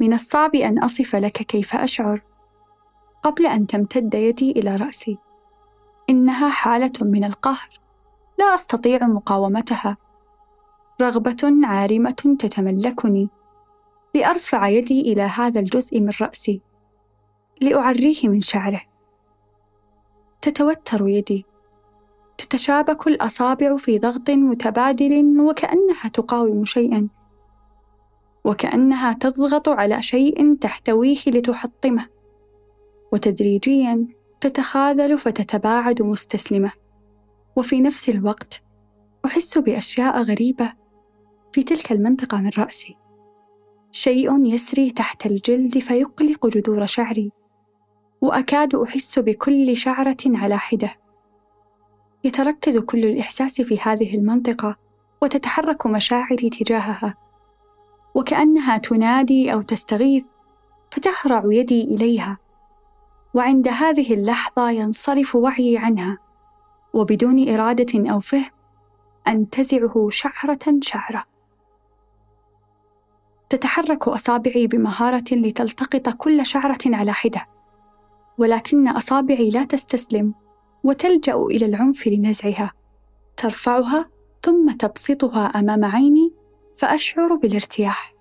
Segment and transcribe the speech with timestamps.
[0.00, 2.22] من الصعب أن أصف لك كيف أشعر.
[3.22, 5.18] قبل أن تمتد يدي إلى رأسي.
[6.10, 7.68] إنها حالة من القهر.
[8.38, 9.96] لا أستطيع مقاومتها.
[11.02, 13.28] رغبة عارمة تتملكني.
[14.14, 16.62] لأرفع يدي إلى هذا الجزء من رأسي.
[17.60, 18.82] لأعريه من شعره.
[20.40, 21.46] تتوتر يدي.
[22.38, 27.08] تتشابك الأصابع في ضغط متبادل وكأنها تقاوم شيئا.
[28.44, 32.06] وكأنها تضغط على شيء تحتويه لتحطمه
[33.12, 34.06] وتدريجيا
[34.40, 36.72] تتخاذل فتتباعد مستسلمة.
[37.56, 38.62] وفي نفس الوقت
[39.24, 40.72] أحس بأشياء غريبة
[41.52, 42.96] في تلك المنطقة من رأسي.
[43.90, 47.32] شيء يسري تحت الجلد فيقلق جذور شعري
[48.20, 50.90] وأكاد أحس بكل شعرة على حدة.
[52.24, 54.76] يتركز كل الإحساس في هذه المنطقة
[55.22, 57.27] وتتحرك مشاعري تجاهها.
[58.14, 60.24] وكأنها تنادي أو تستغيث
[60.90, 62.38] فتهرع يدي إليها
[63.34, 66.18] وعند هذه اللحظة ينصرف وعيي عنها
[66.92, 68.50] وبدون إرادة أو فهم
[69.28, 71.24] أنتزعه شعرة شعرة.
[73.50, 77.46] تتحرك أصابعي بمهارة لتلتقط كل شعرة على حدة
[78.38, 80.34] ولكن أصابعي لا تستسلم
[80.84, 82.72] وتلجأ إلى العنف لنزعها
[83.36, 84.08] ترفعها
[84.42, 86.32] ثم تبسطها أمام عيني
[86.78, 88.14] فأشعر بالارتياح.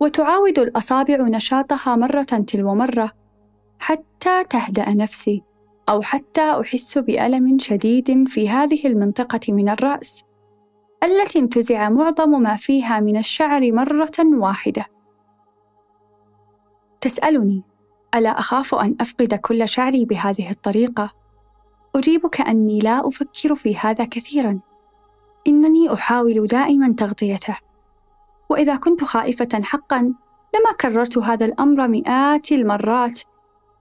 [0.00, 3.12] وتعاود الأصابع نشاطها مرة تلو مرة
[3.78, 5.42] حتى تهدأ نفسي
[5.88, 10.24] أو حتى أحس بألم شديد في هذه المنطقة من الرأس
[11.04, 14.86] التي انتزع معظم ما فيها من الشعر مرة واحدة.
[17.00, 17.64] تسألني
[18.14, 21.12] ألا أخاف أن أفقد كل شعري بهذه الطريقة؟
[21.96, 24.60] أجيب كاني لا أفكر في هذا كثيرا.
[25.46, 27.58] إنني أحاول دائما تغطيته.
[28.48, 29.98] وإذا كنت خائفة حقا
[30.54, 33.20] لما كررت هذا الأمر مئات المرات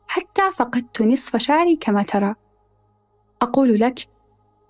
[0.07, 2.35] حتى فقدت نصف شعري كما ترى.
[3.41, 3.99] أقول لك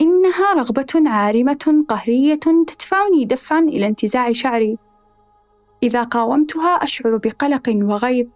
[0.02, 4.78] إنها رغبة عارمة قهرية تدفعني دفعا إلى انتزاع شعري.
[5.84, 8.28] إذا قاومتها أشعر بقلق وغيظ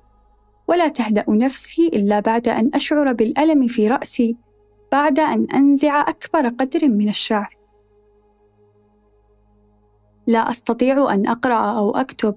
[0.68, 4.36] ولا تهدأ نفسي إلا بعد أن أشعر بالألم في رأسي
[4.92, 7.59] بعد أن أنزع أكبر قدر من الشعر.
[10.30, 12.36] لا أستطيع أن أقرأ أو أكتب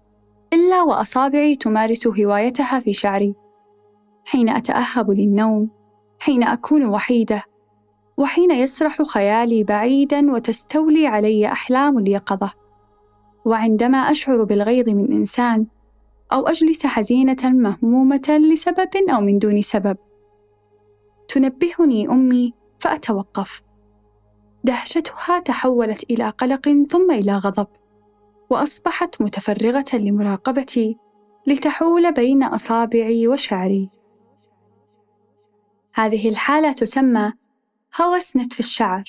[0.53, 3.35] إلا وأصابعي تمارس هوايتها في شعري.
[4.25, 5.71] حين أتأهب للنوم،
[6.21, 7.43] حين أكون وحيدة،
[8.17, 12.53] وحين يسرح خيالي بعيدا وتستولي علي أحلام اليقظة.
[13.45, 15.67] وعندما أشعر بالغيظ من إنسان
[16.33, 19.97] أو أجلس حزينة مهمومة لسبب أو من دون سبب.
[21.29, 23.63] تنبهني أمي فأتوقف.
[24.65, 27.67] دهشتها تحولت إلى قلق ثم إلى غضب،
[28.51, 30.97] وأصبحت متفرغة لمراقبتي
[31.47, 33.91] لتحول بين أصابعي وشعري.
[35.95, 37.33] هذه الحالة تسمى
[38.01, 39.05] هوس نتف الشعر.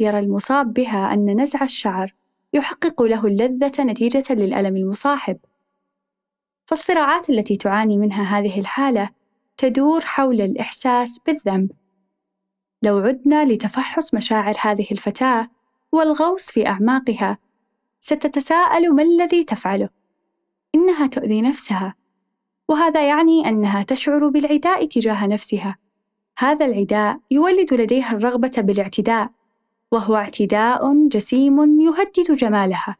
[0.00, 2.14] يرى المصاب بها أن نزع الشعر
[2.52, 5.38] يحقق له اللذة نتيجة للألم المصاحب،
[6.66, 9.10] فالصراعات التي تعاني منها هذه الحالة
[9.56, 11.70] تدور حول الإحساس بالذنب.
[12.82, 15.50] لو عدنا لتفحص مشاعر هذه الفتاة
[15.92, 17.38] والغوص في أعماقها،
[18.00, 19.88] ستتساءل ما الذي تفعله؟
[20.74, 21.94] إنها تؤذي نفسها،
[22.68, 25.78] وهذا يعني أنها تشعر بالعداء تجاه نفسها.
[26.38, 29.30] هذا العداء يولد لديها الرغبة بالاعتداء،
[29.92, 32.96] وهو اعتداء جسيم يهدد جمالها.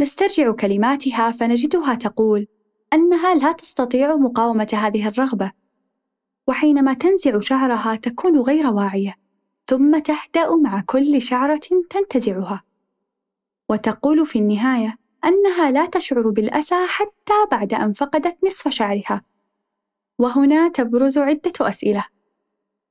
[0.00, 2.46] نسترجع كلماتها فنجدها تقول
[2.92, 5.52] أنها لا تستطيع مقاومة هذه الرغبة
[6.48, 9.14] وحينما تنزع شعرها تكون غير واعية
[9.66, 12.62] ثم تهدأ مع كل شعرة تنتزعها
[13.70, 19.22] وتقول في النهاية أنها لا تشعر بالأسى حتى بعد أن فقدت نصف شعرها.
[20.18, 22.06] وهنا تبرز عدة أسئلة.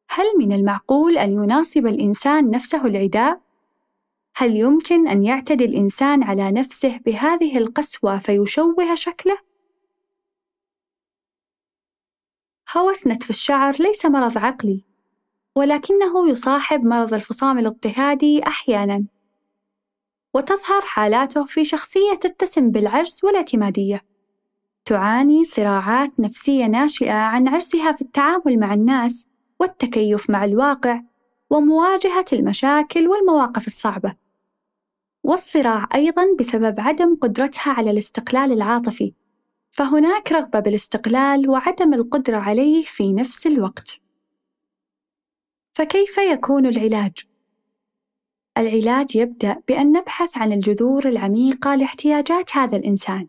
[0.10, 3.42] هل من المعقول أن يناصب الإنسان نفسه العداء؟
[4.36, 9.38] هل يمكن أن يعتدي الإنسان على نفسه بهذه القسوة فيشوه شكله؟
[12.78, 14.84] هوس نتف الشعر ليس مرض عقلي،
[15.56, 19.06] ولكنه يصاحب مرض الفصام الاضطهادي أحيانًا،
[20.36, 24.02] وتظهر حالاته في شخصية تتسم بالعجز والاعتمادية،
[24.86, 29.28] تعاني صراعات نفسية ناشئة عن عجزها في التعامل مع الناس
[29.60, 31.02] والتكيف مع الواقع
[31.50, 34.16] ومواجهة المشاكل والمواقف الصعبة.
[35.24, 39.14] والصراع أيضا بسبب عدم قدرتها على الاستقلال العاطفي
[39.72, 44.00] فهناك رغبة بالاستقلال وعدم القدرة عليه في نفس الوقت
[45.74, 47.35] فكيف يكون العلاج؟
[48.58, 53.28] العلاج يبدأ بأن نبحث عن الجذور العميقة لاحتياجات هذا الإنسان.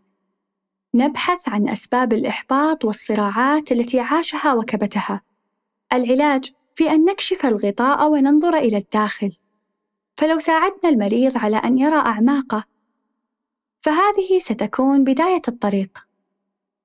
[0.95, 5.21] نبحث عن أسباب الإحباط والصراعات التي عاشها وكبتها.
[5.93, 9.31] العلاج في أن نكشف الغطاء وننظر إلى الداخل.
[10.17, 12.63] فلو ساعدنا المريض على أن يرى أعماقه،
[13.81, 16.07] فهذه ستكون بداية الطريق.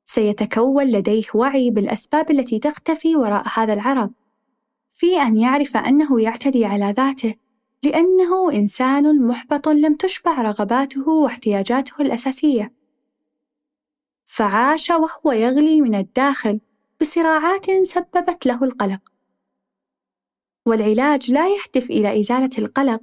[0.04, 4.12] سيتكون لديه وعي بالأسباب التي تختفي وراء هذا العرض.
[4.94, 7.41] في أن يعرف أنه يعتدي على ذاته
[7.84, 12.72] لأنه إنسان محبط لم تشبع رغباته واحتياجاته الأساسية.
[14.26, 16.60] فعاش وهو يغلي من الداخل
[17.00, 19.12] بصراعات سببت له القلق.
[20.66, 23.02] والعلاج لا يهدف إلى إزالة القلق،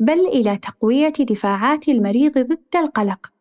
[0.00, 3.32] بل إلى تقوية دفاعات المريض ضد القلق،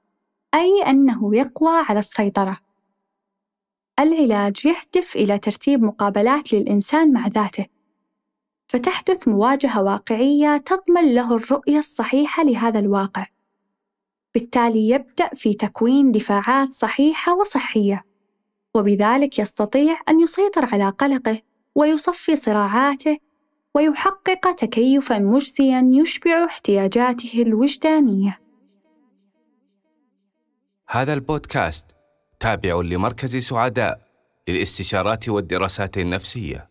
[0.53, 2.59] أي أنه يقوى على السيطرة.
[3.99, 7.65] العلاج يهدف إلى ترتيب مقابلات للإنسان مع ذاته،
[8.67, 13.25] فتحدث مواجهة واقعية تضمن له الرؤية الصحيحة لهذا الواقع.
[14.33, 18.05] بالتالي يبدأ في تكوين دفاعات صحيحة وصحية،
[18.75, 21.41] وبذلك يستطيع أن يسيطر على قلقه
[21.75, 23.17] ويصفي صراعاته
[23.75, 28.39] ويحقق تكيفا مجزيا يشبع احتياجاته الوجدانية
[30.89, 31.85] هذا البودكاست
[32.39, 34.01] تابع لمركز سعداء
[34.47, 36.69] للاستشارات والدراسات النفسية